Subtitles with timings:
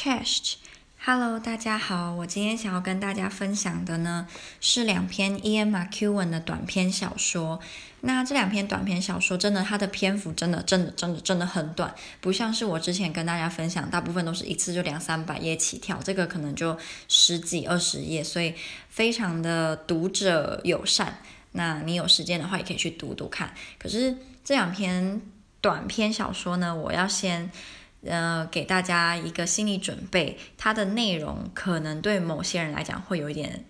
[0.00, 4.28] Chest，Hello，大家好，我今天想要跟大家分享的呢
[4.60, 7.58] 是两篇 Ian McEwan 的短篇小说。
[8.02, 16.78] 那这两篇短篇小说真的，它的篇幅真的真的真的真的很短，不像是我之前跟大家分享，大部分都是一次就两三百页起跳，这个可能就
[17.08, 18.54] 十几二十页，所以
[18.88, 21.18] 非常的读者友善。
[21.50, 23.52] 那你有时间的话，也可以去读读看。
[23.80, 25.20] 可是这两篇
[25.60, 27.50] 短篇小说呢，我要先。
[28.04, 33.64] 呃，给大家一个心理准备，它的内容可能对某些人来讲会有一点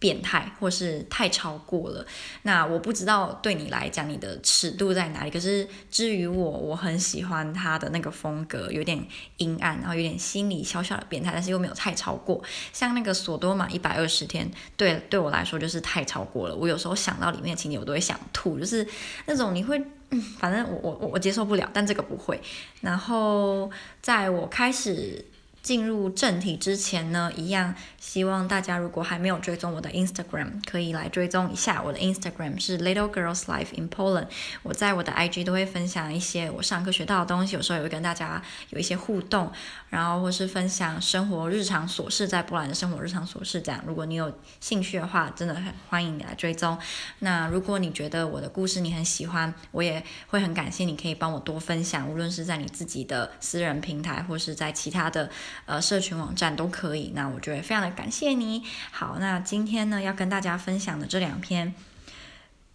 [0.00, 2.04] 变态，或是太超过了。
[2.42, 5.30] 那我不知道对你来讲，你的尺度在哪里？
[5.30, 9.06] 可是至于我，我很喜欢他的那个风格，有点
[9.36, 12.42] 阴暗，然后有点心理小小的变态，但是又没有太超过。
[12.72, 16.56] 像那个索多玛一百二十天，对对我来说就是太超过了。
[16.56, 18.84] 我有时候想到里面的情节，我都会想吐，就是
[19.26, 19.80] 那种你会。
[20.10, 22.40] 嗯，反正我我我接受不了，但这个不会。
[22.80, 25.24] 然后在我开始。
[25.62, 31.82] 进入正题之前呢，一样希望大家如果还没有追踪我的 Instagram，可以来追踪一下。
[31.82, 34.28] 我的 Instagram 是 Little Girls Life in Poland。
[34.62, 39.52] 我在我的 IG 都会分享一些我上课学到的东西，有时候也会跟大家有一些互动，
[39.90, 43.82] 然后或是分享生活日常琐事，在波兰的生活日常琐事这样。
[43.86, 46.78] 如果你有兴趣的话，真的很欢迎你来追踪。
[47.18, 55.30] 那如果你觉得我的故事你很喜欢，我也会很感谢你可以帮我多分享，无论是在你自己的私人平台，或是在其他的。
[55.66, 58.62] 呃，社群网站都可以，那我觉得非常的感谢你。
[58.90, 61.74] 好，那今天呢，要跟大家分享的这两篇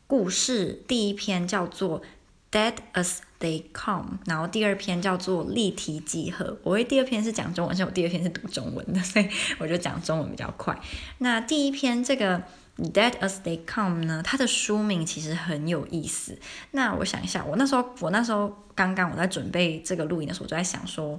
[0.07, 2.01] 故事，第一篇叫做
[2.51, 6.45] 《Dead as They Come》，然后第二篇叫做《立体几何》。
[6.63, 9.29] 我会第二篇是讲中文，所以我第二篇是读中文的，所以
[9.59, 10.79] 我就讲中文比较快。
[11.17, 12.43] 那第一篇这个。
[12.77, 14.21] Dead as they come 呢？
[14.21, 16.37] 它的书名其实很有意思。
[16.71, 21.17] 那我想一下，我那时候，我那时候刚刚我在准备这个录音的时候，我就在想说，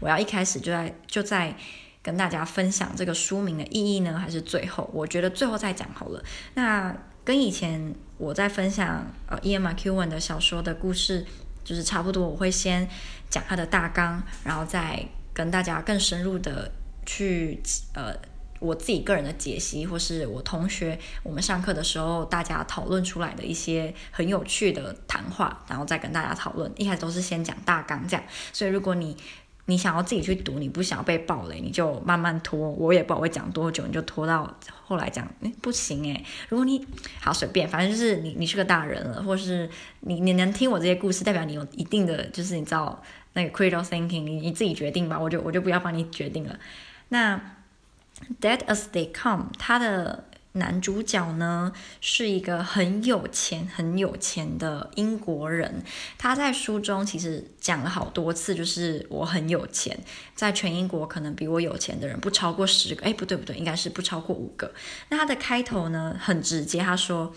[0.00, 1.56] 我要一开始就在就在
[2.02, 4.90] 跟大家分享这个书名的意义呢，还是最后？
[4.92, 6.22] 我觉得最后再讲好了。
[6.52, 11.24] 那跟以前我在分享呃 Ian McEwan 的小说的故事，
[11.64, 12.28] 就是差不多。
[12.28, 12.86] 我会先
[13.30, 16.70] 讲它的大纲，然后再跟大家更深入的
[17.06, 17.62] 去
[17.94, 18.14] 呃。
[18.60, 26.70] 我自己个人的解析，或是我同学我们上课的时候大家讨论出来的一些很有趣的谈话，然后再跟大家讨论。
[26.76, 29.16] 一开始都是先讲大纲这样，所以如果你
[29.66, 32.70] 你想要自己去读，你不想要被爆雷，你就慢慢拖。
[32.70, 36.24] 我也不知道会讲多久，你就拖到后来讲，诶不行诶。
[36.48, 36.86] 如果你
[37.20, 39.68] 好随便，反正就是你你是个大人了，或是
[40.00, 43.02] 你你能听我这些故事，代表你有一定的就是你知道
[43.34, 46.58] 那个 critical thinking，你自己决定吧，我就我就不要帮你决定了。
[47.10, 47.38] 那。
[48.40, 55.82] Dead as they come，他的男主角呢是一个很有钱、很有钱的英国人。
[56.16, 59.98] 他在书中其实讲了好多次，就是我很有钱，
[60.34, 63.04] 在全英国可能比我有钱的人不超过十个。
[63.04, 64.72] 哎，不对不对，应该是不超过五个。
[65.10, 67.32] 那他的开头呢很直接，他说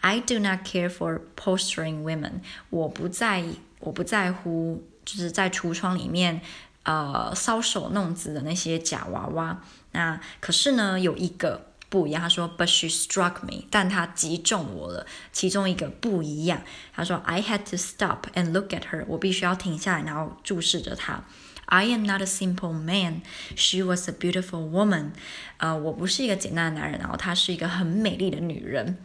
[0.00, 6.40] ：“I do not care for posturing women。”我不在意，我不在乎，就是在橱窗里面。
[6.86, 9.60] 呃，搔首弄姿的那些假娃娃，
[9.90, 12.22] 那可是呢，有一个不一样。
[12.22, 15.04] 他说，But she struck me，但她击中我了。
[15.32, 16.62] 其中一个不一样，
[16.94, 21.24] 他说，I had to stop and look at her，我必须要停下来，然后注视着她。
[21.64, 25.10] I am not a simple man，she was a beautiful woman。
[25.56, 28.96] 呃，我不是一个简单的男人，然后她是一个很美丽的女人。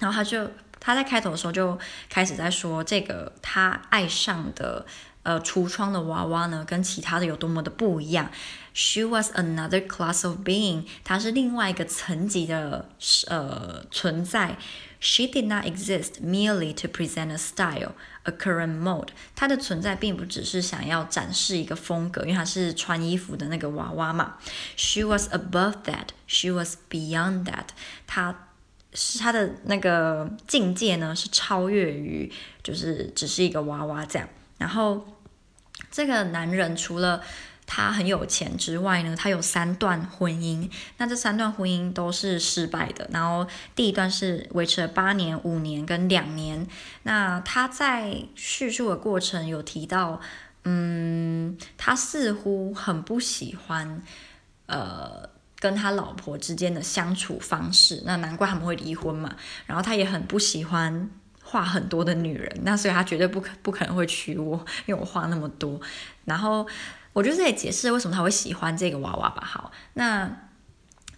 [0.00, 0.50] 然后他就
[0.80, 1.78] 他在开头的时候就
[2.08, 4.84] 开始在说这个他爱上的。
[5.26, 8.30] 呃，橱窗的娃娃呢，跟其他的有多么的不一样
[8.72, 12.88] ？She was another class of being，她是另外一个层级的
[13.26, 14.56] 呃存在。
[15.00, 19.08] She did not exist merely to present a style, a current mode。
[19.34, 24.36] 她的存在并不只是想要展示一个风格，因为她是穿衣服的那个娃娃嘛。
[24.76, 27.70] She was above that, she was beyond that。
[28.06, 28.46] 她
[28.92, 32.32] 是她的那个境界呢，是超越于
[32.62, 35.04] 就是只是一个娃娃这样，然后。
[35.96, 37.22] 这个男人除了
[37.64, 40.70] 他很有钱之外呢，他有三段婚姻。
[40.98, 43.08] 那这三段婚姻都是失败的。
[43.10, 46.66] 然后第一段是维持了八年、五年跟两年。
[47.04, 50.20] 那他在叙述的过程有提到，
[50.64, 54.02] 嗯，他似乎很不喜欢，
[54.66, 55.26] 呃，
[55.58, 58.02] 跟他老婆之间的相处方式。
[58.04, 59.34] 那难怪他们会离婚嘛。
[59.64, 61.08] 然后他也很不喜欢。
[61.56, 65.80] 话很多的女人，那所以他绝对不可不可能会娶我，因为我话那么多。
[66.26, 66.66] 然后
[67.14, 69.42] 我觉得这也解释为什么他会喜欢这个娃娃吧。
[69.42, 70.30] 好，那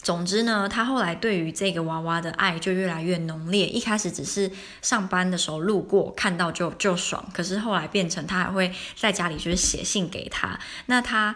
[0.01, 3.67] 总之呢，他后来对于这个娃娃的爱就越来越浓烈。
[3.67, 4.51] 一开始只是
[4.81, 10.57] 上班的时候路过看到就就爽，可是后来变成他还会在家里就是写信给他。
[10.87, 11.35] 那他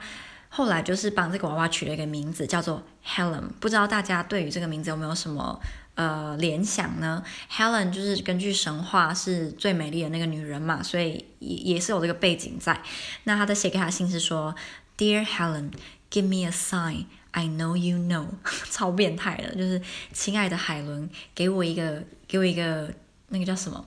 [0.48, 3.48] 后来就是帮这个娃娃取了一个名字，叫做 Helen。
[3.58, 5.60] 不知道大家对于这个名字有没有什么
[5.94, 12.82] 呃联想呢？Helen 就是根据神话是最美丽的那个女人嘛，所以也也是有这个背景在。
[13.24, 14.54] 那他的写给他的信是说
[14.96, 18.26] ，Dear Helen，give me a sign I know you know，
[18.70, 19.80] 超变态的，就是
[20.12, 22.92] 亲爱的海伦，给我一个给我一个
[23.28, 23.86] 那个叫什么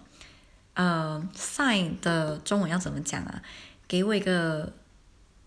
[0.74, 3.42] 呃 sign 的中文要怎么讲啊？
[3.88, 4.74] 给我一个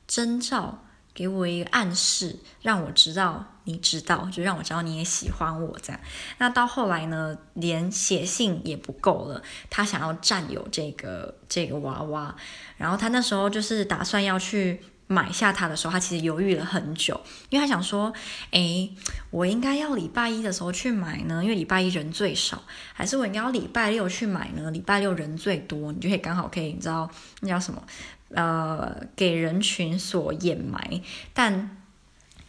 [0.06, 0.84] 征兆。
[1.14, 6.00] 给我一个暗示，让我知道你知道，就让我知道你也喜欢我这样。
[6.38, 12.35] 那到后来呢，连写信也不够了，他想要占有这个这个娃娃。
[12.79, 17.20] 然后他那时候就是打算要去买下它的时候，他其实犹豫了很久，
[17.50, 18.11] 因为他想说，
[18.53, 18.91] 诶，
[19.31, 22.62] 我应该要礼拜一的时候去买呢，因为礼拜一人最少，
[22.94, 24.71] 还是我应该要礼拜六去买呢？
[24.71, 27.11] 礼拜六人最多，你就可以刚好可以，你知道
[27.43, 27.82] 那叫什么？
[28.31, 31.00] 呃，给人群所掩埋，
[31.32, 31.76] 但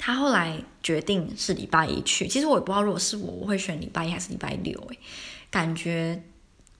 [0.02, 2.26] 他后来决定是礼拜一去。
[2.26, 4.80] 其实我也不知道，如果是我，我会选礼拜一还是礼拜六？
[4.90, 4.98] 诶，
[5.52, 6.24] 感觉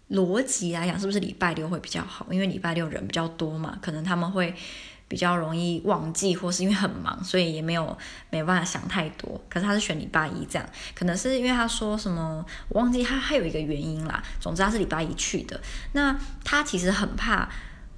[0.10, 2.26] 逻辑来讲，是不是礼拜六会比较好？
[2.32, 4.56] 因为礼拜六人比较多嘛，可能他们会
[5.10, 7.96] 比较容易忘记，或是因为很忙，所以也没有
[8.30, 9.40] 没办法想太多。
[9.50, 14.24] 可是他是选礼拜一这样，可能是因为他说什么，我忘记他还有一个原因啦。
[14.40, 15.60] 总之他是礼拜一去的。
[15.92, 17.50] 那他其实很怕。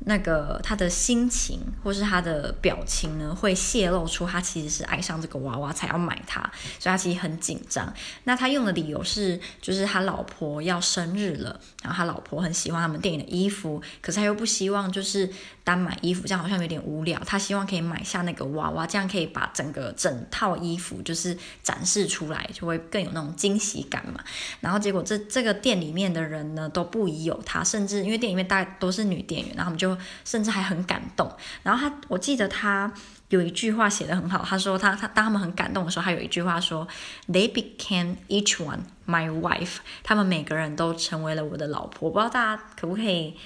[0.05, 6.41] 那个他的心情或是他的表情呢，会泄露出他其实是爱上这个娃娃才要买它，
[6.79, 7.93] 所以他其实很紧张。
[8.23, 15.31] 那他用的理由是，就是他老婆要生日了，然后他老婆很喜欢他们店里的衣服，可是他又不希望就是。
[15.71, 24.21] 单买衣服这样好像有点无聊，他希望可以买下那个娃娃，这样可以把整个整套衣服就是展示出来，就会更有那种惊喜感嘛。
[24.59, 31.31] 然后结果这这个店里面的人呢都不疑有他，甚至因为店里面大概都是女店员，然后他们就甚至还很感动。
[31.63, 32.91] 然后他我记得他
[33.29, 36.85] 有一句话写得很好，他说他他当他们很感动的时候，他有一句话说
[37.29, 42.09] ，They became each one my wife，他们每个人都成为了我的老婆。
[42.09, 43.37] 不知道大家可不可以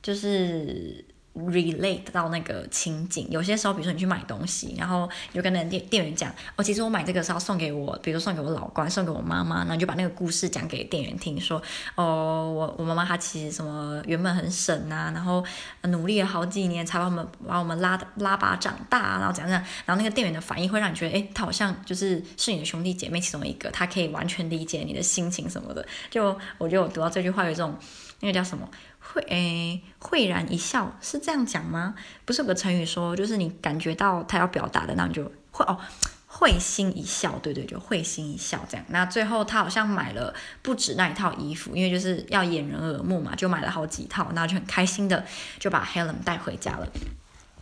[0.00, 1.04] 就是。
[1.34, 11.62] Relate 到那个情景，有些时候，比如说你去买东西，然后你就跟那店店员讲，哦，其实我买这个是要送给我，比如说送给我老公，送给我妈妈，然后你就把那个故事讲给店员听，说，
[11.94, 15.42] 哦，我我妈妈她其实什么原本很省啊，然后
[15.84, 19.52] 努力了好几年才把我们把我们拉拉拔长大，然后讲讲，
[19.86, 27.74] 然后那个店员的反应会让你觉得，诶，他好像就是是你的兄弟姐妹其中一个，他可以完全理解你的心情什么的，就我觉得我读到这句话有一种
[28.20, 28.68] 那个叫什么？
[29.02, 31.94] 会诶，会然一笑是这样讲吗？
[32.24, 35.78] 不是有个成语说，就是你感觉到他要表达的，那你就会哦，
[36.26, 38.86] 会心一笑，对对，就会心一笑这样。
[38.88, 40.32] 那最后他好像买了
[40.62, 45.26] 不止那一套衣服，因为就是要掩人耳目嘛，就买了好几套，那就很开心的
[45.58, 46.88] 就把 Helen 带回家了。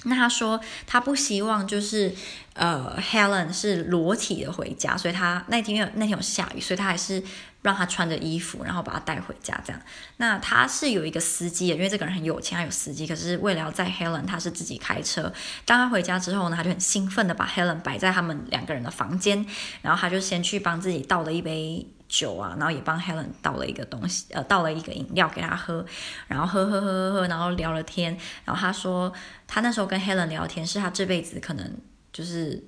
[0.05, 2.15] 那他说他不希望就是
[2.55, 7.23] 呃 Helen 是裸体的回家，所以他那天有那天有下雨，所以他还是。
[7.63, 9.79] 让他穿着衣服，然后把他带回家，这样。
[10.17, 13.07] 那他是有一个司机的，因为这个人很有钱，他有司机。
[13.07, 15.31] 可是为了要载 Helen，他是自己开车。
[15.67, 19.45] 当他回家之后呢，他就很兴奋的把 Helen 摆在他们两个人的房间，
[19.83, 25.87] 然后他就先去帮自己倒了一杯酒啊，然后也帮 Helen 倒了一个东西，呃，倒了一个饮料给他喝，
[26.27, 28.19] 然后喝喝喝喝喝，然后聊了天。
[28.45, 29.13] 然后他说，
[29.47, 31.79] 他那时候跟 Helen 聊天，是他这辈子可能
[32.13, 32.63] 就是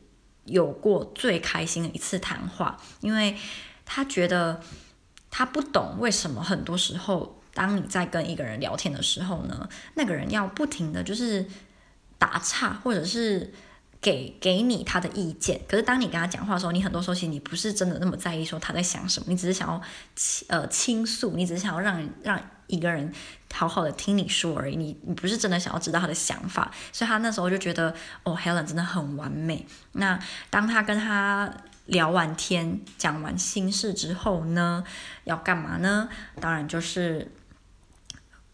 [0.44, 3.36] 有过最开心的一次谈话，因为
[3.84, 4.60] 他觉得。
[5.34, 11.46] 他不懂为什么很多时候，当你在跟一个人聊天的时候呢，那个人要不停的就是
[12.18, 13.50] 打岔，或者是
[14.02, 15.58] 给给你他的意见。
[15.66, 19.80] 可是当你跟他讲话的时候，你很多时候其实你不是真的那么在意说他在想什么，你只是想要
[20.14, 23.10] 倾呃倾诉，你只是想要让让一个人
[23.54, 24.76] 好好的听你说而已。
[24.76, 26.70] 你你不是真的想要知道他的想法。
[26.92, 27.94] 所以他那时候就觉得
[28.24, 29.64] 哦，Helen 真的很完美。
[29.92, 30.18] 那
[30.50, 31.50] 当他跟他。
[31.86, 34.84] 聊完天，讲完心事之后呢，
[35.24, 36.08] 要干嘛呢？
[36.40, 37.32] 当然就是，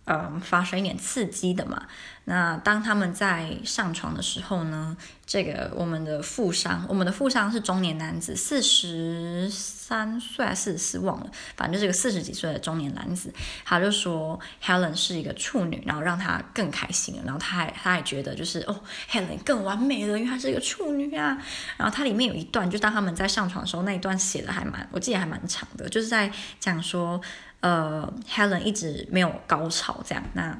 [0.08, 1.86] 嗯，发生一点刺激的嘛。
[2.24, 13.32] 那当他们在上床的时候呢，这个我们的富商，我们的富商是中年男子，四十三岁还四十四忘了，反正就是个四十几岁的中年男子。
[13.64, 17.18] 他就说 Helen 是一个处女，然后让他更开心。
[17.24, 18.78] 然后他还他还觉得就是哦
[19.10, 21.38] ，Helen 更完美了，因为她是一个处女啊。
[21.78, 27.18] 然后它里面有一段，就当他们在上床的时候，那一段写的还蛮，我记得还蛮长的，就是在讲说，
[27.60, 30.24] 呃，Helen 一直没有高潮这样。
[30.34, 30.56] 那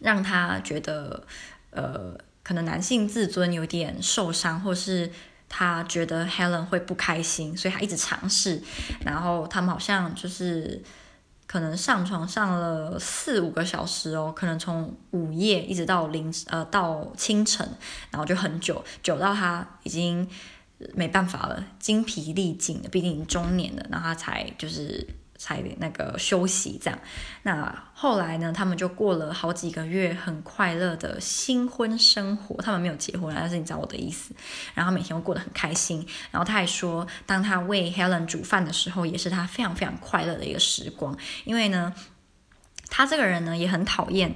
[0.00, 1.22] 让他觉得，
[1.70, 5.10] 呃，可能男性自尊有点受伤，或是
[5.48, 8.62] 他觉得 Helen 会不开心，所以他一直尝试。
[9.04, 10.82] 然后他们好像就是
[11.46, 17.68] 可能上床上了四五个小时哦，可能从午夜一直到凌呃到清晨，
[18.10, 20.26] 然后就很久，久到他已经
[20.94, 25.06] 没办法了，精疲力尽了，毕竟中年了，然后他才就是。
[25.38, 26.98] 才那个休息这样，
[27.44, 28.52] 那后来呢？
[28.52, 32.60] 他们就过了好几个月很快乐的新婚生活。
[32.60, 34.34] 他们没有结婚，但是你知道我的意思。
[34.74, 36.04] 然后每天都过得很开心。
[36.32, 41.16] 然后他还说，当他为 Helen 煮饭的时候，也是他非常非常快乐的一个时光。
[41.44, 41.94] 因为呢，
[42.90, 44.34] 他这个人呢也很讨厌。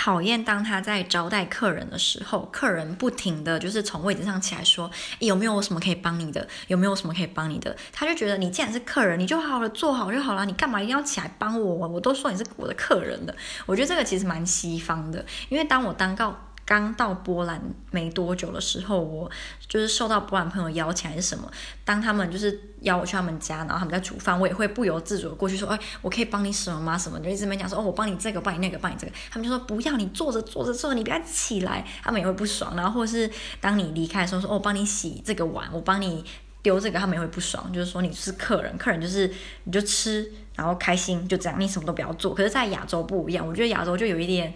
[0.00, 4.88] 讨厌当他在招待客人的时候，客人不停的就是从位置上起来说，
[5.18, 6.46] 有没有什么可以帮你的？
[6.68, 7.76] 有没有什么可以帮你的？
[7.92, 11.88] 他就觉得你既然是客人，你就好好的坐好就好了，你干嘛一定要起来帮我？
[11.88, 13.34] 我都说你是我的客人了。
[13.66, 16.44] 我觉得这个其实蛮西方的，因为当我当告。
[16.68, 17.58] 刚到波兰
[17.90, 19.30] 没多久的时候，我
[19.66, 21.50] 就是受到波兰朋友邀请还是什么，
[21.82, 26.98] 当他们就是邀我去他们家，然后他们在煮饭，我也会不由自主的过去说，哎，我可以帮你什么吗？
[26.98, 29.12] 什么就一直没讲说，哦，我帮你这个，帮你那个，帮你这个。
[29.30, 32.76] 他们就说不要，你坐着坐着坐着，你不要起来，他们也会不爽。
[32.76, 33.30] 然后或者是
[33.62, 36.22] 当你离开的时候说，哦，我帮你洗这个碗，我帮你
[36.60, 39.32] 丢这个，他们也会不爽，就是说你是客人，客人就是
[39.64, 42.34] 你就吃，然后开心就这样，你什么都不要做。
[42.34, 44.52] 可是，在亚洲不一样，我觉得亚洲就有一点，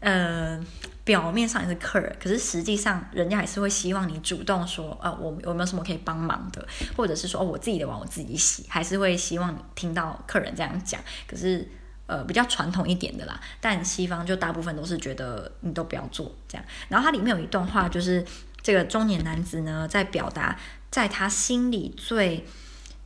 [0.00, 0.66] 嗯、呃。
[1.10, 6.64] 表面上也是客人，可是实际上人家还是会希望你主动说，呃，我有没有什么可以帮忙的，
[6.96, 11.00] 或者是说，哦，我自己的碗我自己洗，还是会希望你听到客人这样讲。
[11.26, 11.68] 可是，
[12.06, 13.40] 呃，比较传统一点的啦。
[13.60, 16.64] 但西方就大部分都是觉得你都不要做这样。
[16.88, 18.24] 然后它里面有一段话，就是
[18.62, 20.56] 这个中年男子呢，在表达
[20.92, 22.46] 在他心里最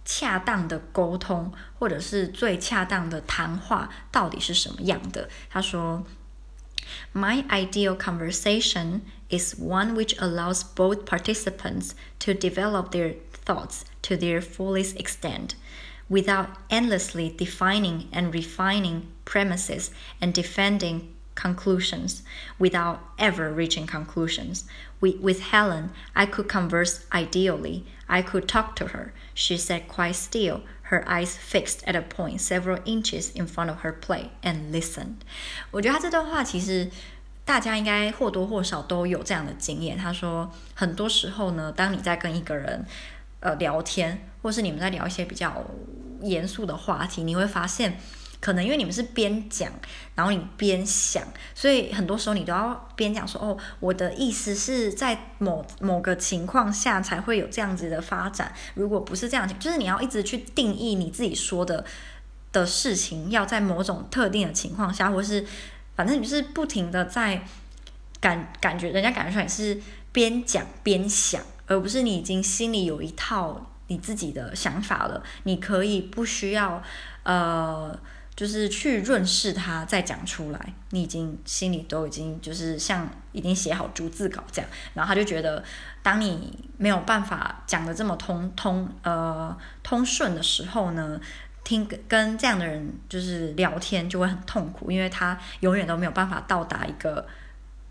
[0.04, 5.26] 恰当的沟通，或者是最恰当的谈话到底是什么样的。
[5.48, 6.04] 他说。
[7.12, 14.98] My ideal conversation is one which allows both participants to develop their thoughts to their fullest
[14.98, 15.54] extent,
[16.08, 22.22] without endlessly defining and refining premises and defending conclusions,
[22.58, 24.64] without ever reaching conclusions.
[25.00, 27.84] With, Helen, I could converse ideally.
[28.08, 29.12] I could talk to her.
[29.34, 33.78] She sat quite still Her eyes fixed at a point several inches in front of
[33.82, 35.16] her plate and listened。
[35.70, 36.90] 我觉得他这段话其实
[37.44, 39.96] 大家应该或多或少都有这样的经验。
[39.96, 42.84] 他说，很多时候呢，当你在跟一个人
[43.40, 45.64] 呃聊天，或是你们在聊一些比较
[46.20, 47.98] 严肃的话题，你会发现。
[48.44, 49.72] 可能因为你们是边讲，
[50.14, 51.24] 然后你边想，
[51.54, 58.52] 所以很多时候你都要边讲说哦，我的意思是在某某个情况下才会有这样子的发展。
[58.74, 61.86] 如果不是这样，就是你要一直去定义你自己说的
[62.52, 65.46] 的事情，要在某种特定的情况下，或是
[65.96, 67.46] 反正你是不停的在
[68.20, 69.80] 感感觉，人家感觉出来是
[70.12, 75.22] 边讲边想，而不是你已经心里有一套你自己的想法了。
[75.44, 76.82] 你可以不需要
[77.22, 77.98] 呃。
[78.36, 85.62] 就是去润饰它，再讲出来，你已经心里都已经就是像已经写好逐字稿这样，然后他就觉得，
[86.02, 91.20] 当你没有办法讲得这么通通呃通顺的时候呢，
[91.62, 97.26] 听跟这样的人就是聊天就会很痛苦，因为他永远都没有办法到达一个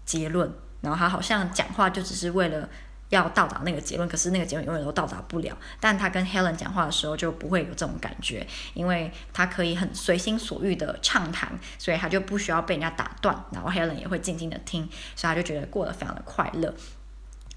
[0.05, 2.69] 结论，然后他好像讲话就只是为了。
[3.13, 5.57] 要到达那个结论，可是那个结论永远都到达不了。
[5.79, 16.73] 但他跟 Helen 讲话的时候就不会有这种感觉，因为他可以很随心所欲的畅谈，所以他就不需要被人家打断，然后 Helen 也会静静的听，所以他就觉得过得非常的快乐。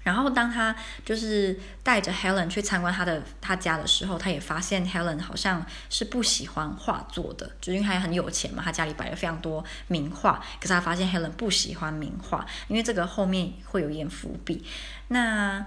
[0.07, 0.73] 然后当他
[1.03, 10.41] 就是带着 Helen 去参观他的他家的时候，他也发现 Helen 好像是不喜欢画作的，就因为他很有钱嘛，他家里摆了非常多名画。
[10.61, 14.65] 可是他发现 Helen 不喜欢名画，因为这个后面会有一点伏笔。
[15.09, 15.65] 那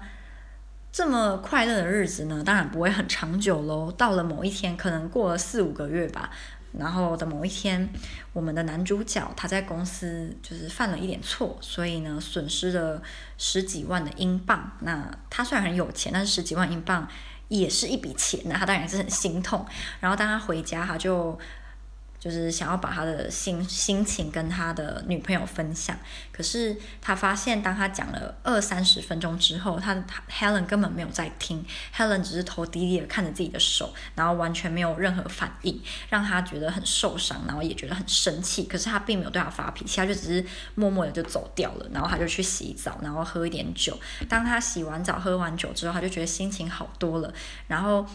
[0.91, 3.91] 这么快乐的日子呢，当然不会很长久喽。
[3.91, 6.31] 到了某一天，可能过了四五个月吧。
[6.77, 7.89] 然后的某一天，
[8.33, 13.01] 我们的男主角他在公司就是犯了一点错，所以呢损失了
[13.37, 14.71] 十几万的英镑。
[14.81, 17.07] 那他虽然很有钱，但是十几万英镑
[17.47, 19.65] 也是一笔钱，那他当然是很心痛。
[19.99, 21.39] 然后当他回家，他就。
[22.21, 25.97] 就是想要把他的心心情跟他的女朋友分享，
[26.31, 29.95] 可是他发现，当他讲了二三十分钟之后，他
[30.29, 38.65] Helen 根本没有在听，Helen 只是头低低的看着自己的手，然后完全没有任何反应，让他觉得很受伤，然后也觉得很生气。
[38.65, 41.87] 可是他并没有对他发脾气，他就只是默默的就走掉了。
[41.91, 43.99] 然后他就去洗澡，然后喝一点酒。
[44.29, 47.33] 当他洗完澡、喝完酒之后，他就觉得心情好多了，
[47.67, 48.05] 然后。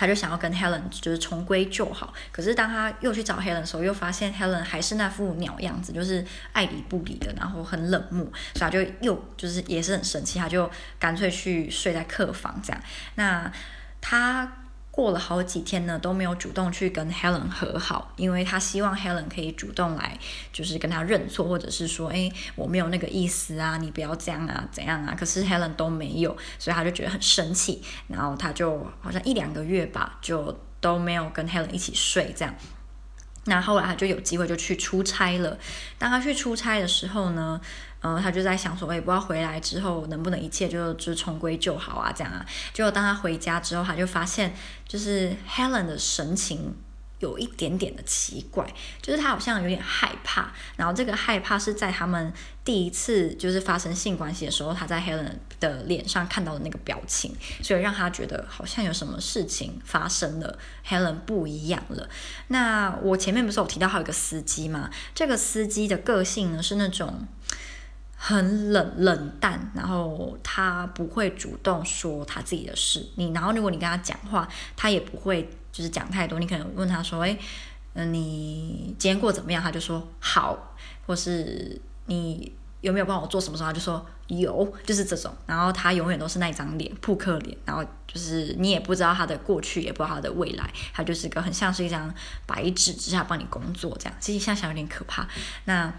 [0.00, 12.82] 他就想要跟 Helen 就是重归旧好，可是当他又去找 Helen 的时候，又发现 Helen 还是那副鸟样子，就是爱理不理的，然后很冷漠，所以他就又就是也是很生气，他就干脆去睡在客房这样。
[13.16, 13.52] 那
[14.00, 14.50] 他
[14.90, 20.18] 过了好几天呢，都没有主动去跟 Helen 和好，因为他希望 Helen 可以主动来，
[20.52, 25.14] 就是跟他认错，或者是说，哎，我没有那个意思啊，你不要这样啊，怎样啊？
[25.18, 32.52] 可是 Helen 都没有，所以他就觉得很生气，然后他就好像一两个月吧，就都没有跟 Helen 一起睡，这样。
[33.44, 35.56] 那后来他就有机会就去出差了。
[35.98, 37.58] 当他去出差的时候呢，
[38.00, 42.44] 呃，他就在想说，哎，不知道回来之后能不能一切就就重归就好啊，这样啊。
[42.72, 44.54] 结果当他回家之后，他就发现，
[44.86, 46.74] 就是 Helen 的神情。
[47.20, 48.66] 有一点点的奇怪，
[49.02, 52.32] 就是他好像有点害怕，然后这个害怕是在他们
[52.64, 62.08] 第一次就是发生性关系的时候，他在 Helen 的脸上看到的那个表情，所以让他觉得好像有什么事情发生了，Helen 不一样了。
[62.46, 64.88] 那我前面不是有提到还有一个司机吗？
[65.14, 67.28] 这个司机的个性呢是那种
[68.22, 74.46] 很冷冷淡，然后他不会主动说他自己的事，你然后如果你跟他讲话，
[74.76, 75.48] 他也不会。
[75.72, 77.38] 就是讲太多，你可能问他说：“哎，
[77.94, 80.74] 嗯，你今天过怎么样？”他就说：“好。”
[81.06, 83.68] 或是你有没有帮我做什么时候？
[83.68, 85.32] 他就说：“有。”就是这种。
[85.46, 87.56] 然后他永远都是那张脸，扑克脸。
[87.64, 90.68] 然后就是你也不知道他的过去，也不知道他的未来。
[90.92, 92.12] 他就是个很像是一张
[92.46, 94.14] 白纸，只是他帮你工作这样。
[94.18, 95.28] 其实想想有点可怕。
[95.66, 95.94] 那。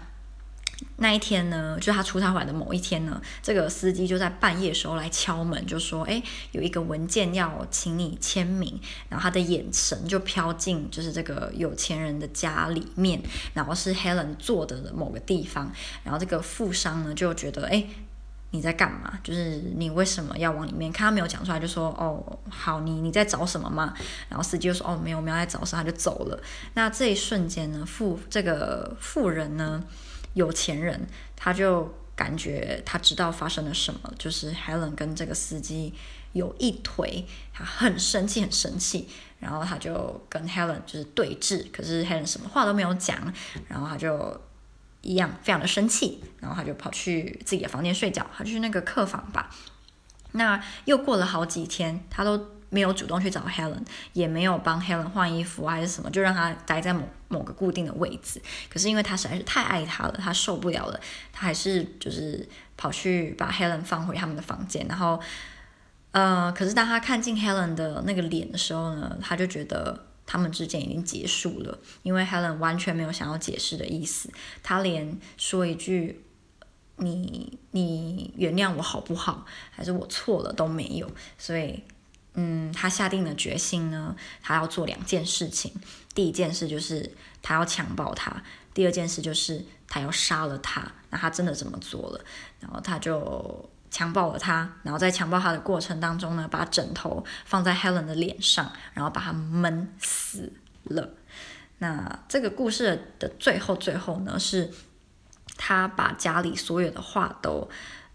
[0.96, 6.22] 那一天呢，就是他出差回来的某一天呢，这个司机就在半夜的时候来敲门，就说：“哎，
[6.52, 13.20] 有一个文件要请你签名。”然后他的眼神就飘进就是这个有钱人的家里面，
[13.54, 15.72] 然后是 Helen 坐的某个地方。
[16.04, 17.84] 然后这个富商呢就觉得：“哎，
[18.50, 19.18] 你在干嘛？
[19.24, 23.92] 就是你为什么要往里面看？”他没有讲出来，就说：“哦，好，你你在找什么吗？”
[24.30, 26.40] 然后司机就说：“哦，没有，没有在找什么。”他就走了。
[26.74, 29.82] 那这一瞬间呢，富这个富人呢。
[30.34, 35.92] 有钱人，他就感觉他知道发生了什么，就是 Helen 跟这个司机
[36.32, 39.08] 有一腿，他很生气，很生气，
[39.38, 43.32] 然后他就跟 Helen 就是对峙，可是 Helen 什么话都没有讲，
[43.68, 44.40] 然后他就
[45.00, 49.50] 一样非常的生气，然后他就跑去自己的房间睡觉，他去那个客房吧。
[50.32, 52.61] 那又过了好几天，他都。
[52.72, 58.40] 没有主动去找 Helen，也没有帮 Helen 换衣服还是什么，就让她待在某某个固定的位置。
[58.70, 60.98] 可是因为他实在是太爱她了，他受不了了，
[61.30, 64.86] 他还是就是跑去把 Helen 放回他们的房间。
[64.88, 65.20] 然后，
[66.12, 74.32] 呃，可是当他看见 Helen 的那个脸的时候呢，他就觉得他们之间已经结束了，因为 Helen 完全没有想要解释的意思，
[74.62, 76.24] 他连说一句
[76.96, 81.82] “你你原谅我好不好”还是我错了都没有，所以。
[82.34, 85.72] 嗯，他下定了决心呢，他要做两件事情。
[86.14, 88.42] 第一件事就是他要强暴她，
[88.72, 90.90] 第二件事就是他要杀了她。
[91.10, 92.24] 那他真的这么做了，
[92.60, 100.52] 然后他就强暴了她，然后在强暴她的过程当中呢，把枕头放在 Helen 的脸上，然后把她闷死
[100.84, 101.10] 了。
[101.78, 104.70] 那这个故事的最后最后呢，是
[105.58, 107.68] 他把家里所有的画都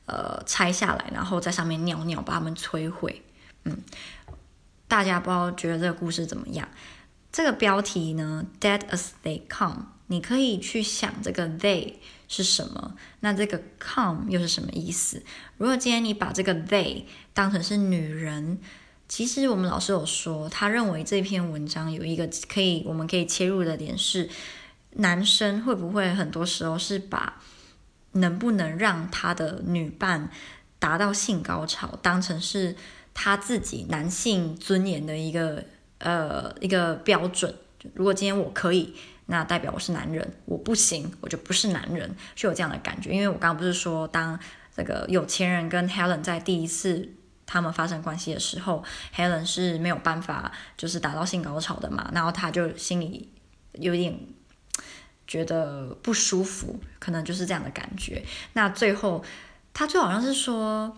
[0.08, 3.24] 呃拆下来，然后在上面尿尿，把它们摧毁。
[3.68, 3.84] 嗯，
[4.88, 6.68] 大家不知道觉得这个故事怎么样？
[7.30, 11.96] 这个标题呢，Dead as they come，你可以去想这个 they
[12.28, 15.22] 是什么，那这个 come 又是什么意思？
[15.58, 17.04] 如果今天你把这个 they
[17.34, 18.60] 当成是女人，
[19.10, 24.30] 其实我们老师有说，他认为这篇文章有一个可以我们可以切入的点是，
[24.92, 27.42] 男生会不会很多时候是把
[28.14, 30.32] 能不能让他的女伴
[30.80, 32.76] 达到性高潮当成是。
[33.20, 35.64] 他自己男性尊严的一个
[35.98, 37.52] 呃一个标准，
[37.96, 38.94] 如果今天我可以，
[39.26, 43.12] 那代表我是男人；我不行，我就不是男人，就有这样的感觉。
[43.12, 44.40] 因为我刚刚不是说，当
[44.76, 47.10] 这个有钱人跟 Helen 在第一次
[47.48, 48.84] 他们发生关系的时候
[49.16, 53.28] ，Helen 是没有办法就是达到性高潮的嘛，然后他就心里
[53.74, 54.16] 有点
[55.26, 58.24] 觉得不舒服，可能就是这样的感觉。
[58.54, 59.26] 那最后
[59.74, 60.96] 他最好像是说。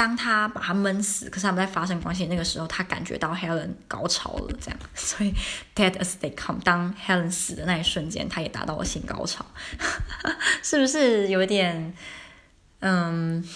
[0.00, 5.34] 当他把他闷死，可是他们在发生关系那个时候，他感觉到 Helen 高潮了，这样， 所以
[5.74, 9.44] dead as they come，当 Helen 死的那一瞬间，他也达到了性高潮，
[10.64, 11.94] 是不是有点
[12.78, 13.46] 嗯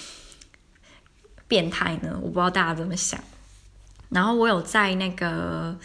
[1.48, 2.18] 变态呢？
[2.20, 3.18] 我不知道大家怎么想。
[4.10, 5.78] 然后我有在那个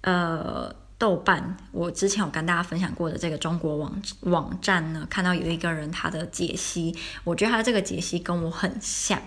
[0.00, 0.74] 呃。
[0.98, 9.20] 豆瓣，我之前有跟大家分享过的这个中国网网站呢，看到有一个人他的解析，我觉得他这个解析跟我很像。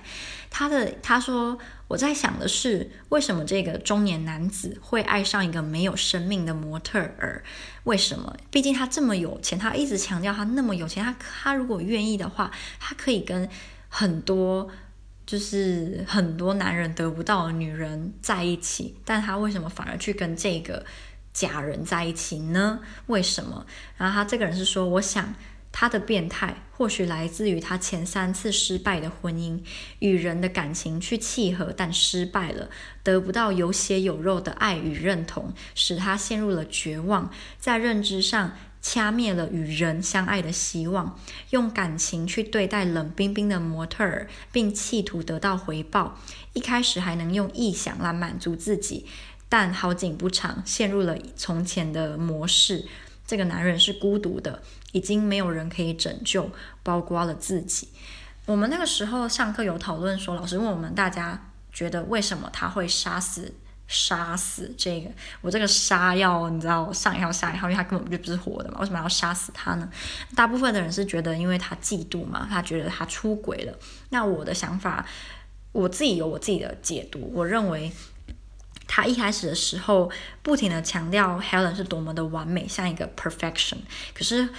[0.49, 1.57] 他的他说，
[1.87, 7.43] 我在想的是，为什么这个中年男子会爱上一个没有生命的模特儿？
[7.83, 8.35] 为什么？
[8.49, 13.47] 毕竟他这么有钱，他一直强调他那么有钱，他他如果愿意的话，他可以跟
[13.87, 14.69] 很多。
[15.25, 20.83] 就是很多男人得不到的女人在一起，但他为什么反而去跟这个
[21.31, 22.79] 假人在一起呢？
[23.05, 23.63] 为什么？
[23.95, 25.35] 然后他这个人是说，我想。
[25.71, 29.59] 他的变态或许来自于他前三次失败的婚姻，
[29.99, 32.69] 与人的感情去契合，但失败了，
[33.03, 46.17] 得不到有血有肉的爱与认同，使他陷入了绝望，在认知上掐灭了与人相爱的希望，用感情去对待冷冰冰的模特儿，并企图得到回报。
[46.53, 49.05] 一开始还能用臆想来满足自己，
[49.49, 52.85] 但好景不长，陷入了从前的模式。
[53.27, 56.49] 这个男人是孤独的，已经没有人可以拯救，
[56.83, 57.89] 包括了自己。
[58.45, 63.53] 我们那个时候上课有讨论说，老师问我们大家觉得为什么他会杀死
[63.87, 65.09] 杀死这个
[65.41, 69.89] 我这个杀要你知道上一号下一号，因为他根本就不是活的嘛，为什么要杀死他呢？
[70.35, 73.77] 大部分的人是觉得因为他嫉妒嘛，他觉得他出轨了。
[74.09, 75.05] 那我的想法，
[75.71, 77.91] 我自己有我自己的解读，我认为。
[78.91, 83.77] 他一开始的时候不停地强调 Helen 是多么的完美，像一个 perfection。
[84.15, 84.49] 可是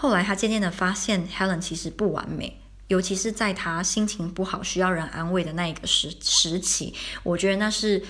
[0.00, 8.00] 后来他渐渐地发现 Helen 其实不完美，尤其是在他心情不好、需要人安慰的那一个时时期，我觉得那是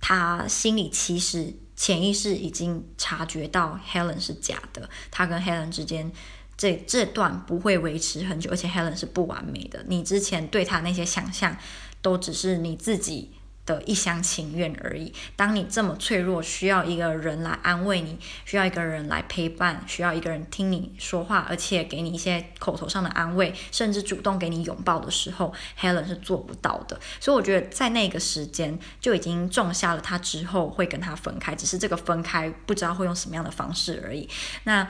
[0.00, 4.90] 他心里其实潜意识已经察觉到 Helen 是假的。
[5.12, 6.10] 他跟 Helen 之间
[6.56, 9.84] 这这段不会维持很久，而且 Helen 是不完美的。
[9.86, 11.56] 你之前对他那些想象，
[12.02, 13.30] 都只是你自己。
[13.66, 15.12] 的一厢情愿而已。
[15.34, 26.98] 当你这么脆弱，需要一个人来安慰你，需要一个人来陪伴，需要一个人听你说话，而且给你一些口头上的安慰，甚至主动给你拥抱的时候，Helen 是做不到的。
[27.20, 34.28] 所以我觉得在那个时间就已经种下了他之后会跟他分开，只是这个分开不知道会用什么样的方式而已。
[34.64, 34.86] 那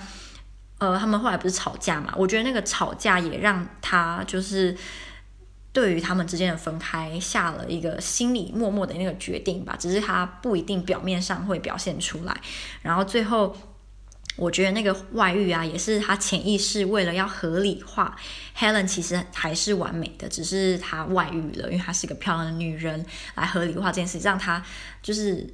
[0.78, 2.12] 呃，他们后来不是吵架嘛？
[2.16, 4.76] 我觉得那个吵架也让他就是。
[5.76, 12.34] 对于他们之间的分开，下了一个心里默默的那个决定吧，只是他不一定表面上会表现出来。
[12.80, 13.54] 然后最后，
[14.36, 18.16] 我觉得那个外遇啊，也是他潜意识为了要合理化
[18.56, 24.64] Helen，其实还是完美的，只是他外遇了，因为她是一个漂亮的女人，来合理化这件事，让他
[25.02, 25.52] 就是。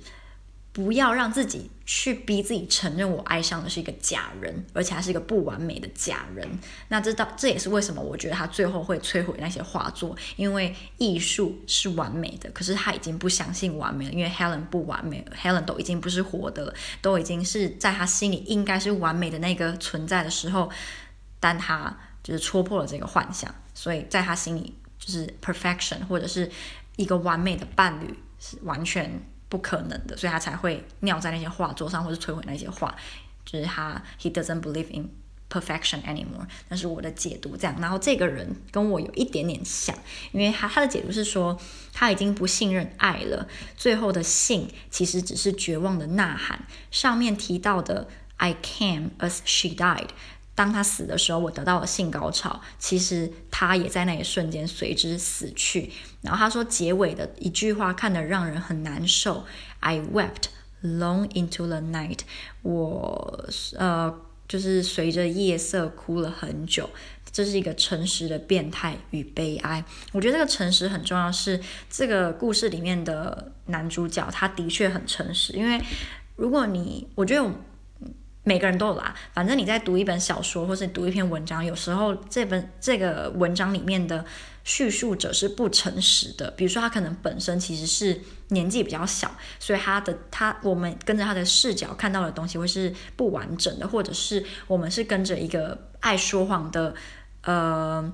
[0.74, 6.48] 不要让自己去逼自己承认我爱上的是一个假人，而且还是一个不完美的假人。
[6.88, 20.70] 那这到这也是为什么我觉得他最后会摧毁那些画作，因为艺术是完美的，可是他已经不相信完美了，因为 Helen 不完美了，Helen 都已经不是活的了，都已经是在他心里应该是完美的那个存在的时候，
[21.38, 26.50] 但他就是戳破了这个幻想，所以在他心里就是 perfection 或者是
[26.96, 29.22] 一个完美的伴侣是完全。
[29.52, 32.96] 不可能的，所以他才会尿在那些画作上，或者摧毁那些画。
[33.44, 35.10] 就是他，he doesn't believe in
[35.50, 36.46] perfection anymore。
[36.70, 37.76] 那是我的解读，这样。
[37.78, 39.94] 然后这个人跟我有一点点像，
[40.32, 41.60] 因为他他的解读是说，
[41.92, 43.46] 他已经不信任爱了。
[43.76, 46.64] 最后的信其实只是绝望的呐喊。
[46.90, 50.08] 上面提到的 I came as she died。
[50.54, 52.60] 当他死的时候，我得到了性高潮。
[52.78, 55.90] 其实他也在那一瞬间随之死去。
[56.20, 59.44] 然后他说结尾的一句话看得让人很难受。
[59.80, 60.50] I wept
[60.82, 62.18] long into the night。
[62.60, 64.14] 我呃
[64.46, 66.90] 就是随着夜色哭了很久。
[67.32, 69.82] 这是一个诚实的变态与悲哀。
[70.12, 75.54] 我觉得这个诚实很重要，是这个故事里面的男主角他的确很诚实。
[75.54, 75.82] 因为
[76.36, 77.50] 如果你，我觉得。
[78.44, 84.24] 每个人都有啦，反正你在读一本小说或是读一篇文章，有时候这本这个文章里面的
[84.64, 86.50] 叙述者是不诚实的。
[86.52, 96.94] 比如说，他可能本身其实是年纪比较小，所以他的他我们跟着他的视角看到的东西会是不完整的，或者是我们是跟着一个爱说谎的
[97.42, 98.12] 呃。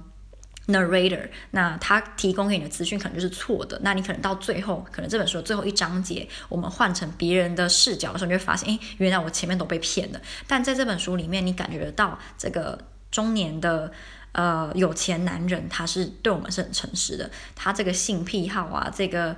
[0.69, 10.21] Narrator，那他提供给你的资讯可能就是错的，那你可能到最后，可能这本书的最后一章节，我们换成别人的视角的时候，你会发现，诶，原来我前面都被骗了。
[10.47, 12.79] 但在这本书里面，你感觉得到这个
[13.11, 13.91] 中年的
[14.33, 17.31] 呃有钱男人，他是对我们是很诚实的。
[17.57, 19.35] 他这个性癖好啊，这个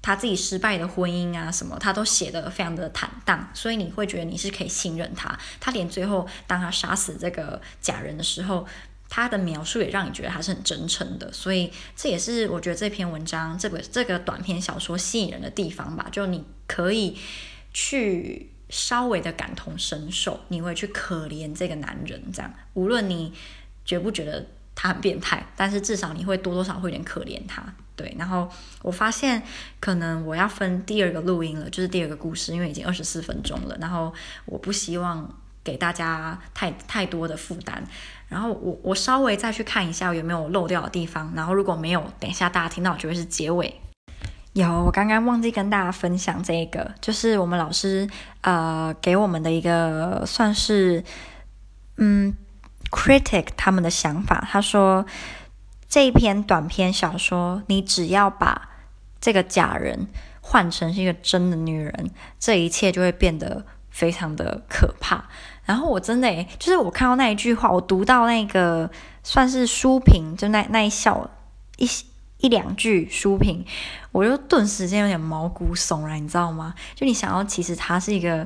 [0.00, 5.36] 他自己失败的婚姻啊，什么他都写得非常的坦荡，所以你会觉得你是可以信任他。
[5.58, 8.64] 他连最后当他杀死这个假人的时候。
[9.12, 16.06] 他的描述也让你觉得他是很真诚的，所以这也是我觉得这篇文章这个这个短篇小说吸引人的地方吧。
[16.12, 17.18] 就你可以
[17.74, 23.34] 去稍微的感同身受，你会去可怜这个男人，这样无论你
[23.84, 24.46] 觉不觉得
[24.76, 27.60] 他很变态，但是至少你会多多少少会有点可怜他。
[27.96, 28.48] 对，然后
[28.82, 29.42] 我发现
[29.80, 35.36] 可能我要分第二个录音了，就是第二个故事，因为已经二十四分钟了，然后我不希望。
[35.62, 37.84] 给大家太太多的负担。
[38.30, 43.80] 然后我我稍微再去看一下有没有漏掉的地方，然后如果没有，等一下大家听到就会是结尾。
[44.52, 48.08] 有，我刚刚忘记跟大家分享这个，就是我们老师
[48.40, 51.04] 呃给我们的一个算是
[51.98, 52.34] 嗯
[52.90, 54.46] critic 他们的想法。
[54.50, 55.04] 他说
[55.88, 58.70] 这一篇短篇小说，你只要把
[59.20, 60.06] 这个假人
[60.40, 65.28] 换成是一个真的女人，这一切就会变得非常的可怕。
[65.70, 68.90] 然后我真的诶，就是我看到那一句话，我读到那个
[69.22, 71.30] 算是书评，就那那一小
[71.76, 71.88] 一
[72.38, 73.64] 一两句书评，
[74.10, 76.74] 我就顿时间有点毛骨悚然，你知道吗？
[76.96, 78.44] 就你想要其实她是一个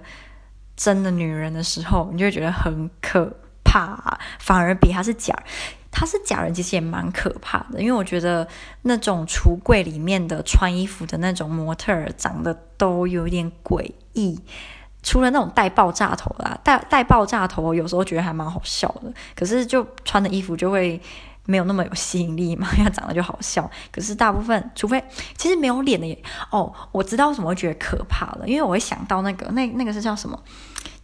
[0.76, 3.34] 真的女人的时候，你就会觉得很可
[3.64, 5.34] 怕，反而比她是假，
[5.90, 8.46] 她是假人其实也蛮可怕的，因为我觉得
[8.82, 14.38] 那种橱柜里面的穿衣服的那种模特儿长得都有点诡异。
[15.04, 19.12] 除了那种带爆炸头啦，带带爆炸头，有时候觉得还蛮好笑的。
[19.36, 21.00] 可是就穿的衣服就会
[21.44, 23.70] 没有那么有吸引力嘛， 要长得就好笑。
[23.92, 25.04] 可是大部分，除非
[25.36, 26.18] 其实没有脸的也
[26.50, 30.36] 哦，我知道为什么会觉得可怕了，因为我会想到那个那那个是叫什么？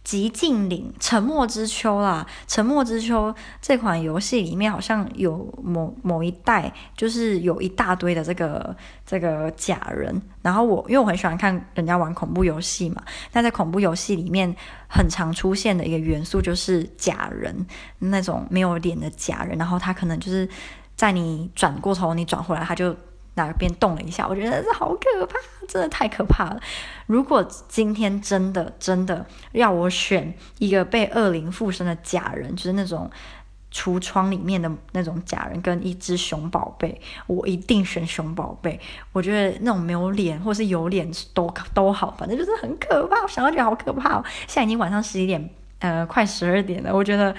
[0.03, 10.21] 寂静岭，沉默之秋啦，沉默之秋这款游戏里面好像有某某一代，就是有一大堆的这个这个假人。
[10.41, 14.53] 然后我因为我很喜欢看人家玩恐怖游戏嘛，但在恐怖游戏里面
[14.89, 17.65] 很常出现的一个元素就是假人，
[17.99, 19.57] 那种没有脸的假人。
[19.57, 20.49] 然后他可能就是
[20.95, 22.95] 在你转过头，你转回来，他就。
[23.35, 26.59] 哪边动了一下，我觉得这好可怕，真的太可怕了。
[27.05, 33.09] 如果今天真的真的要我选一个被恶灵附身的假人，就是那种
[33.71, 38.77] 橱窗里面的那种假人，跟一只熊宝贝，我一定选熊宝贝。
[39.13, 43.21] 我觉得那种没有脸或是有脸都都好，反正就是很可怕。
[43.21, 44.23] 我想到觉得好可怕哦。
[44.47, 47.33] 现在已经晚上十一点，呃，快十二点了，我觉得。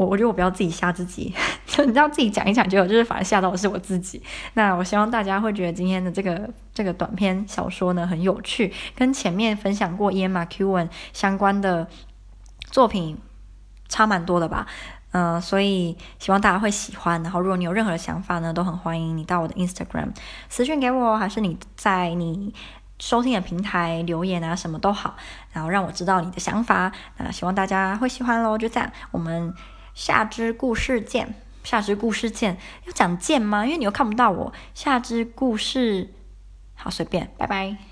[0.00, 1.30] 我我觉得我不要自己吓自己，
[1.66, 4.22] 就你知道自己讲一讲就有，就是反而吓到的是我自己。
[4.54, 11.86] 那我希望大家会觉得今天的这个这个短篇小说呢很有趣，跟前面分享过 Ian McEwan 相关的
[12.70, 13.18] 作品
[13.90, 14.66] 差蛮多的吧。
[15.12, 17.22] 嗯、所以希望大家会喜欢。
[17.22, 20.08] 然后如果你有任何的想法呢，都很欢迎你到我的 Instagram
[20.48, 22.54] 私讯给我，还是你在你
[22.98, 25.14] 收听的平台留言啊，什么都好，
[25.52, 26.90] 然后让我知道你的想法。
[27.18, 29.52] 那希望大家会喜欢喽，就这样，我们。
[29.94, 33.64] 下支故事见，下支故事见，要讲见吗？
[33.64, 34.52] 因为你又看不到我。
[34.74, 36.14] 下支故事，
[36.74, 37.89] 好随便，拜拜。